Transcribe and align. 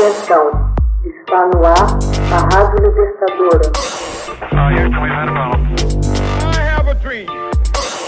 Atenção, 0.00 0.72
está 1.04 1.46
no 1.48 1.62
ar 1.62 1.98
a 2.32 2.56
Rádio 2.56 2.88
Libertadora. 2.88 3.70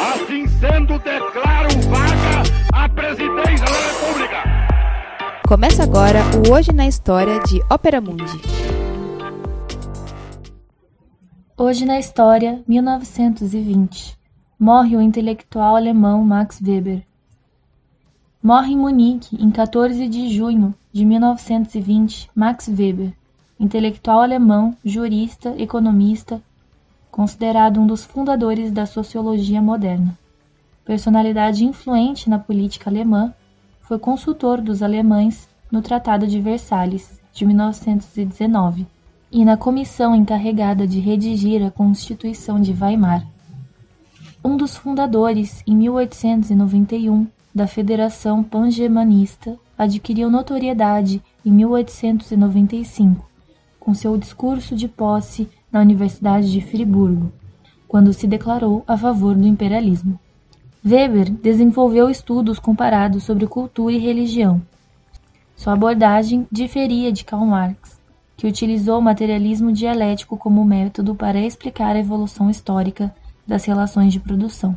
Assim 0.01 0.47
sendo, 0.47 0.99
declaro 1.01 1.69
vaga 1.91 2.43
a 2.73 2.89
presidência 2.89 3.67
da 3.67 4.07
República. 4.07 4.37
Começa 5.47 5.83
agora 5.83 6.21
o 6.49 6.55
Hoje 6.55 6.73
na 6.73 6.87
História 6.87 7.39
de 7.41 7.61
Ópera 7.71 8.01
Mundi. 8.01 8.41
Hoje 11.59 11.85
na 11.85 11.99
História, 11.99 12.63
1920. 12.67 14.17
Morre 14.59 14.97
o 14.97 15.03
intelectual 15.03 15.77
alemão 15.77 16.25
Max 16.25 16.59
Weber. 16.67 17.03
Morre 18.45 18.73
em 18.73 18.77
Munique, 18.77 19.37
em 19.41 19.53
14 19.53 20.09
de 20.09 20.29
junho 20.35 20.75
de 20.93 21.05
1920, 21.05 22.29
Max 22.35 22.67
Weber, 22.67 23.13
intelectual 23.59 24.21
alemão, 24.21 24.77
jurista, 24.85 25.55
economista, 25.63 26.43
considerado 27.09 27.81
um 27.81 27.87
dos 27.87 28.05
fundadores 28.05 28.73
da 28.73 28.85
sociologia 28.85 29.63
moderna. 29.63 30.19
Personalidade 30.85 31.65
influente 31.65 32.29
na 32.29 32.37
política 32.37 32.91
alemã, 32.91 33.33
foi 33.83 33.97
consultor 33.97 34.61
dos 34.61 34.83
alemães 34.83 35.49
no 35.71 35.81
Tratado 35.81 36.27
de 36.27 36.41
Versalhes, 36.41 37.21
de 37.33 37.47
1919, 37.47 38.89
e 39.31 39.45
na 39.45 39.57
comissão 39.57 40.17
encarregada 40.17 40.85
de 40.85 40.99
redigir 40.99 41.65
a 41.65 41.71
Constituição 41.71 42.61
de 42.61 42.73
Weimar. 42.73 43.25
Um 44.45 44.57
dos 44.57 44.77
fundadores, 44.77 45.63
em 45.65 45.77
1891, 45.77 47.29
da 47.55 47.67
Federação 47.67 48.43
Pan-Germanista 48.43 49.59
adquiriu 49.77 50.31
notoriedade 50.31 51.23
em 51.45 51.51
1895, 51.51 53.29
com 53.79 53.93
seu 53.93 54.17
discurso 54.17 54.75
de 54.75 54.89
posse 54.89 55.49
na 55.71 55.81
Universidade 55.81 56.51
de 56.51 56.61
Friburgo, 56.63 57.31
quando 57.87 58.13
se 58.13 58.27
declarou 58.27 58.83
a 58.87 58.97
favor 58.97 59.35
do 59.35 59.47
imperialismo. 59.47 60.19
Weber 60.85 61.31
desenvolveu 61.31 62.09
estudos 62.09 62.59
comparados 62.59 63.25
sobre 63.25 63.47
cultura 63.47 63.95
e 63.95 63.99
religião. 63.99 64.63
Sua 65.55 65.75
abordagem 65.75 66.47
diferia 66.51 67.13
de 67.13 67.25
Karl 67.25 67.45
Marx, 67.45 68.01
que 68.37 68.47
utilizou 68.47 68.99
o 68.99 69.03
materialismo 69.03 69.73
dialético 69.73 70.37
como 70.37 70.65
método 70.65 71.15
para 71.15 71.41
explicar 71.41 71.95
a 71.95 72.01
evolução 72.01 72.49
histórica 72.49 73.15
das 73.47 73.65
relações 73.65 74.13
de 74.13 74.19
produção 74.19 74.75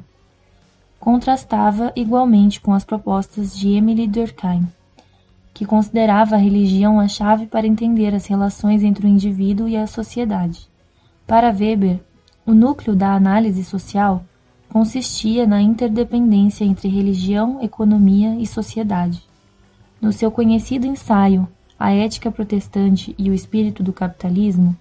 contrastava 1.00 1.92
igualmente 1.96 2.60
com 2.60 2.74
as 2.74 2.84
propostas 2.84 3.56
de 3.56 3.70
Emily 3.74 4.08
Durkheim, 4.08 4.68
que 5.54 5.66
considerava 5.66 6.36
a 6.36 6.40
religião 6.40 7.00
a 7.00 7.08
chave 7.08 7.46
para 7.46 7.68
entender 7.68 8.14
as 8.14 8.26
relações 8.26 8.84
entre 8.84 9.06
o 9.06 9.10
indivíduo 9.10 9.68
e 9.68 9.78
a 9.78 9.88
sociedade. 9.88 10.68
Para 11.26 11.52
Weber, 11.52 12.00
o 12.46 12.54
núcleo 12.54 12.96
da 12.96 13.14
análise 13.14 13.64
social 13.64 14.24
consistia 14.70 15.48
na 15.48 15.62
interdependência 15.62 16.66
entre 16.66 16.90
religião, 16.90 17.62
economia 17.62 18.36
e 18.36 18.46
sociedade. 18.46 19.24
No 20.02 20.12
seu 20.12 20.30
conhecido 20.30 20.86
ensaio 20.86 21.48
A 21.80 21.92
Ética 21.92 22.30
Protestante 22.30 23.16
e 23.18 23.30
o 23.30 23.34
Espírito 23.34 23.82
do 23.82 23.94
Capitalismo, 23.94 24.76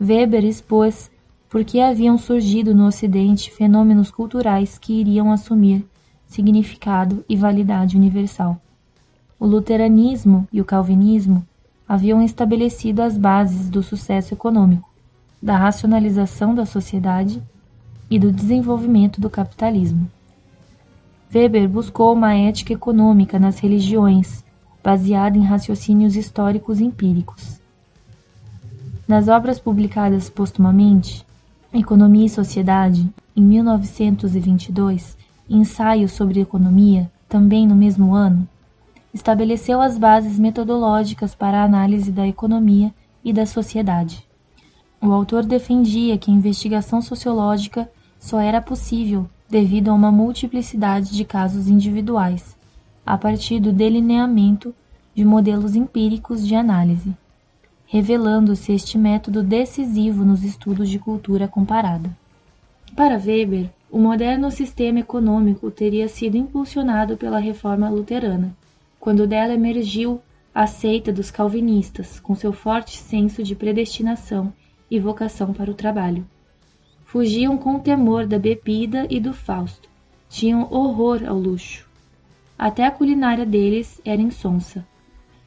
Weber 0.00 0.44
expôs 0.44 1.10
porque 1.52 1.80
haviam 1.80 2.16
surgido 2.16 2.74
no 2.74 2.86
Ocidente 2.86 3.50
fenômenos 3.50 4.10
culturais 4.10 4.78
que 4.78 4.94
iriam 4.94 5.30
assumir 5.30 5.84
significado 6.26 7.22
e 7.28 7.36
validade 7.36 7.94
universal. 7.94 8.58
O 9.38 9.44
luteranismo 9.46 10.48
e 10.50 10.62
o 10.62 10.64
calvinismo 10.64 11.46
haviam 11.86 12.22
estabelecido 12.22 13.02
as 13.02 13.18
bases 13.18 13.68
do 13.68 13.82
sucesso 13.82 14.32
econômico, 14.32 14.88
da 15.42 15.54
racionalização 15.58 16.54
da 16.54 16.64
sociedade 16.64 17.42
e 18.10 18.18
do 18.18 18.32
desenvolvimento 18.32 19.20
do 19.20 19.28
capitalismo. 19.28 20.10
Weber 21.30 21.68
buscou 21.68 22.14
uma 22.14 22.34
ética 22.34 22.72
econômica 22.72 23.38
nas 23.38 23.58
religiões, 23.58 24.42
baseada 24.82 25.36
em 25.36 25.42
raciocínios 25.42 26.16
históricos 26.16 26.80
empíricos. 26.80 27.60
Nas 29.06 29.28
obras 29.28 29.60
publicadas 29.60 30.30
postumamente, 30.30 31.26
Economia 31.74 32.26
e 32.26 32.28
Sociedade, 32.28 33.10
em 33.34 33.42
1922, 33.42 35.16
Ensaio 35.48 36.06
sobre 36.06 36.38
Economia, 36.38 37.10
também 37.26 37.66
no 37.66 37.74
mesmo 37.74 38.14
ano, 38.14 38.46
estabeleceu 39.14 39.80
as 39.80 39.96
bases 39.96 40.38
metodológicas 40.38 41.34
para 41.34 41.62
a 41.62 41.64
análise 41.64 42.12
da 42.12 42.28
economia 42.28 42.92
e 43.24 43.32
da 43.32 43.46
sociedade. 43.46 44.22
O 45.00 45.12
autor 45.12 45.46
defendia 45.46 46.18
que 46.18 46.30
a 46.30 46.34
investigação 46.34 47.00
sociológica 47.00 47.90
só 48.18 48.38
era 48.38 48.60
possível 48.60 49.26
devido 49.48 49.88
a 49.88 49.94
uma 49.94 50.12
multiplicidade 50.12 51.16
de 51.16 51.24
casos 51.24 51.68
individuais, 51.68 52.54
a 53.04 53.16
partir 53.16 53.60
do 53.60 53.72
delineamento 53.72 54.74
de 55.14 55.24
modelos 55.24 55.74
empíricos 55.74 56.46
de 56.46 56.54
análise 56.54 57.16
revelando-se 57.92 58.72
este 58.72 58.96
método 58.96 59.42
decisivo 59.42 60.24
nos 60.24 60.42
estudos 60.42 60.88
de 60.88 60.98
cultura 60.98 61.46
comparada. 61.46 62.10
Para 62.96 63.18
Weber, 63.18 63.68
o 63.90 63.98
moderno 63.98 64.50
sistema 64.50 65.00
econômico 65.00 65.70
teria 65.70 66.08
sido 66.08 66.38
impulsionado 66.38 67.18
pela 67.18 67.38
reforma 67.38 67.90
luterana, 67.90 68.56
quando 68.98 69.26
dela 69.26 69.52
emergiu 69.52 70.22
a 70.54 70.66
seita 70.66 71.12
dos 71.12 71.30
calvinistas, 71.30 72.18
com 72.18 72.34
seu 72.34 72.50
forte 72.50 72.96
senso 72.96 73.42
de 73.42 73.54
predestinação 73.54 74.50
e 74.90 74.98
vocação 74.98 75.52
para 75.52 75.70
o 75.70 75.74
trabalho. 75.74 76.26
Fugiam 77.04 77.58
com 77.58 77.78
temor 77.78 78.26
da 78.26 78.38
bebida 78.38 79.06
e 79.10 79.20
do 79.20 79.34
Fausto, 79.34 79.86
tinham 80.30 80.66
horror 80.72 81.24
ao 81.26 81.38
luxo. 81.38 81.86
Até 82.58 82.86
a 82.86 82.90
culinária 82.90 83.44
deles 83.44 84.00
era 84.02 84.22
insonsa 84.22 84.82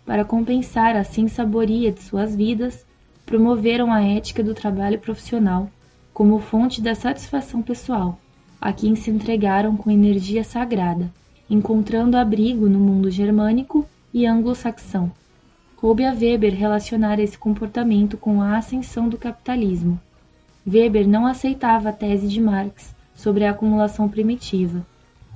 para 0.05 0.23
compensar 0.23 0.95
a 0.95 1.03
sensaboria 1.03 1.91
de 1.91 2.01
suas 2.01 2.35
vidas, 2.35 2.85
promoveram 3.25 3.91
a 3.91 4.01
ética 4.01 4.43
do 4.43 4.53
trabalho 4.53 4.99
profissional 4.99 5.69
como 6.13 6.39
fonte 6.39 6.81
da 6.81 6.93
satisfação 6.93 7.61
pessoal, 7.61 8.19
a 8.61 8.71
quem 8.71 8.95
se 8.95 9.09
entregaram 9.09 9.75
com 9.75 9.91
energia 9.91 10.44
sagrada, 10.44 11.11
encontrando 11.49 12.15
abrigo 12.15 12.69
no 12.69 12.79
mundo 12.79 13.09
germânico 13.09 13.85
e 14.13 14.25
anglo-saxão. 14.25 15.11
Coube 15.75 16.05
a 16.05 16.13
Weber 16.13 16.55
relacionar 16.55 17.19
esse 17.19 17.38
comportamento 17.38 18.15
com 18.15 18.41
a 18.41 18.57
ascensão 18.57 19.09
do 19.09 19.17
capitalismo. 19.17 19.99
Weber 20.65 21.07
não 21.07 21.27
aceitava 21.27 21.89
a 21.89 21.94
tese 21.94 22.27
de 22.27 22.39
Marx 22.39 22.95
sobre 23.13 23.44
a 23.44 23.51
acumulação 23.51 24.07
primitiva, 24.07 24.85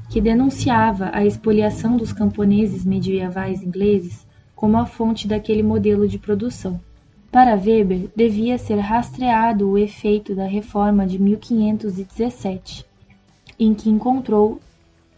que 0.10 0.22
denunciava 0.22 1.10
a 1.14 1.26
expoliação 1.26 1.98
dos 1.98 2.14
camponeses 2.14 2.86
medievais 2.86 3.62
ingleses 3.62 4.26
como 4.60 4.78
a 4.78 4.86
fonte 4.86 5.26
daquele 5.26 5.64
modelo 5.64 6.06
de 6.06 6.20
produção. 6.20 6.82
Para 7.32 7.56
Weber, 7.56 8.10
devia 8.14 8.58
ser 8.58 8.76
rastreado 8.76 9.70
o 9.70 9.78
efeito 9.78 10.36
da 10.36 10.46
reforma 10.46 11.08
de 11.08 11.18
1517, 11.18 12.86
em 13.58 13.74
que 13.74 13.90
encontrou 13.90 14.60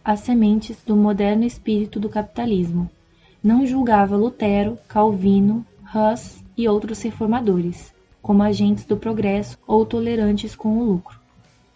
as 0.04 0.20
sementes 0.20 0.84
do 0.86 0.94
moderno 0.94 1.42
espírito 1.44 1.98
do 1.98 2.08
capitalismo. 2.08 2.88
Não 3.42 3.66
julgava 3.66 4.16
Lutero, 4.16 4.78
Calvino, 4.86 5.66
Hus 5.92 6.40
e 6.56 6.68
outros 6.68 7.02
reformadores 7.02 7.92
como 8.22 8.44
agentes 8.44 8.84
do 8.84 8.96
progresso 8.96 9.58
ou 9.66 9.84
tolerantes 9.84 10.54
com 10.54 10.78
o 10.78 10.84
lucro. 10.84 11.18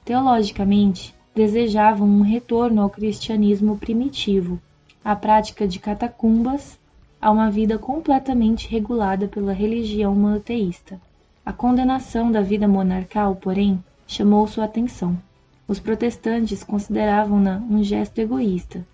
Teologicamente, 0.04 1.12
desejavam 1.34 2.06
um 2.06 2.20
retorno 2.20 2.80
ao 2.80 2.90
cristianismo 2.90 3.76
primitivo, 3.76 4.60
à 5.04 5.16
prática 5.16 5.66
de 5.66 5.80
catacumbas 5.80 6.78
a 7.26 7.30
uma 7.32 7.50
vida 7.50 7.76
completamente 7.76 8.68
regulada 8.68 9.26
pela 9.26 9.52
religião 9.52 10.14
monoteísta. 10.14 11.00
A 11.44 11.52
condenação 11.52 12.30
da 12.30 12.40
vida 12.40 12.68
monarcal, 12.68 13.34
porém, 13.34 13.82
chamou 14.06 14.46
sua 14.46 14.66
atenção. 14.66 15.18
Os 15.66 15.80
protestantes 15.80 16.62
consideravam-na 16.62 17.60
um 17.68 17.82
gesto 17.82 18.20
egoísta. 18.20 18.86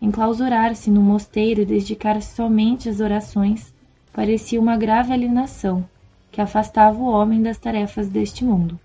Enclausurar-se 0.00 0.90
no 0.90 1.02
mosteiro 1.02 1.60
e 1.60 1.66
dedicar-se 1.66 2.34
somente 2.34 2.88
às 2.88 3.00
orações 3.00 3.70
parecia 4.14 4.58
uma 4.58 4.78
grave 4.78 5.12
alienação 5.12 5.84
que 6.32 6.40
afastava 6.40 6.98
o 6.98 7.10
homem 7.10 7.42
das 7.42 7.58
tarefas 7.58 8.08
deste 8.08 8.46
mundo. 8.46 8.80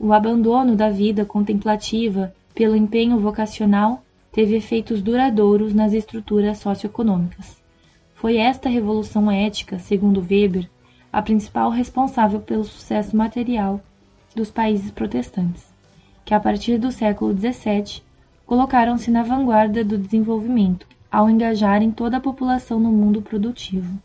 O 0.00 0.14
abandono 0.14 0.74
da 0.74 0.88
vida 0.88 1.26
contemplativa 1.26 2.34
pelo 2.54 2.74
empenho 2.74 3.18
vocacional 3.20 4.02
teve 4.32 4.56
efeitos 4.56 5.02
duradouros 5.02 5.74
nas 5.74 5.92
estruturas 5.92 6.56
socioeconômicas. 6.56 7.67
Foi 8.18 8.36
esta 8.36 8.68
revolução 8.68 9.30
ética, 9.30 9.78
segundo 9.78 10.20
Weber, 10.20 10.68
a 11.12 11.22
principal 11.22 11.70
responsável 11.70 12.40
pelo 12.40 12.64
sucesso 12.64 13.16
material 13.16 13.80
dos 14.34 14.50
países 14.50 14.90
protestantes, 14.90 15.64
que 16.24 16.34
a 16.34 16.40
partir 16.40 16.78
do 16.78 16.90
século 16.90 17.32
XVII 17.32 18.02
colocaram-se 18.44 19.08
na 19.08 19.22
vanguarda 19.22 19.84
do 19.84 19.96
desenvolvimento, 19.96 20.84
ao 21.08 21.30
engajarem 21.30 21.92
toda 21.92 22.16
a 22.16 22.20
população 22.20 22.80
no 22.80 22.90
mundo 22.90 23.22
produtivo. 23.22 23.96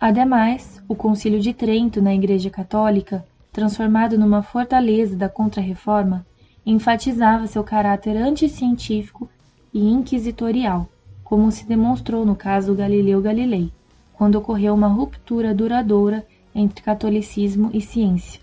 Ademais, 0.00 0.80
o 0.86 0.94
Concílio 0.94 1.40
de 1.40 1.52
Trento 1.52 2.00
na 2.00 2.14
Igreja 2.14 2.50
Católica, 2.50 3.26
transformado 3.52 4.16
numa 4.16 4.44
fortaleza 4.44 5.16
da 5.16 5.28
Contra-Reforma, 5.28 6.24
enfatizava 6.64 7.48
seu 7.48 7.64
caráter 7.64 8.16
anticientífico 8.16 9.28
e 9.72 9.84
inquisitorial, 9.90 10.88
como 11.24 11.50
se 11.50 11.66
demonstrou 11.66 12.24
no 12.24 12.36
caso 12.36 12.74
Galileu 12.74 13.20
Galilei, 13.20 13.72
quando 14.12 14.36
ocorreu 14.36 14.74
uma 14.74 14.88
ruptura 14.88 15.54
duradoura 15.54 16.24
entre 16.54 16.82
catolicismo 16.82 17.70
e 17.72 17.80
ciência. 17.80 18.40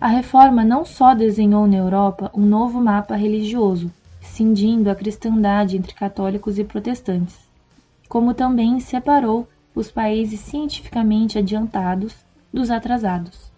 A 0.00 0.08
reforma 0.08 0.64
não 0.64 0.84
só 0.84 1.14
desenhou 1.14 1.66
na 1.66 1.76
Europa 1.76 2.30
um 2.34 2.46
novo 2.46 2.80
mapa 2.80 3.14
religioso, 3.14 3.92
cindindo 4.20 4.90
a 4.90 4.94
cristandade 4.94 5.76
entre 5.76 5.94
católicos 5.94 6.58
e 6.58 6.64
protestantes, 6.64 7.38
como 8.08 8.34
também 8.34 8.80
separou 8.80 9.46
os 9.74 9.90
países 9.90 10.40
cientificamente 10.40 11.38
adiantados 11.38 12.14
dos 12.52 12.70
atrasados. 12.70 13.50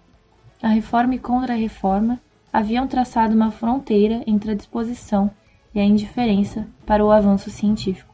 A 0.62 0.68
reforma 0.68 1.14
e 1.14 1.18
contra-reforma 1.18 2.20
haviam 2.52 2.86
traçado 2.86 3.34
uma 3.34 3.50
fronteira 3.50 4.22
entre 4.26 4.52
a 4.52 4.54
disposição 4.54 5.30
e 5.74 5.80
a 5.80 5.84
indiferença 5.84 6.66
para 6.86 7.04
o 7.04 7.10
avanço 7.10 7.50
científico. 7.50 8.13